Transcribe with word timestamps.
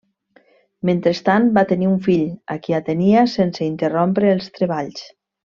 Mentrestant 0.89 1.45
va 1.57 1.65
tenir 1.73 1.89
un 1.91 2.01
fill, 2.09 2.25
a 2.55 2.59
qui 2.65 2.79
atenia 2.81 3.27
sense 3.37 3.67
interrompre 3.71 4.35
els 4.37 4.53
treballs. 4.61 5.07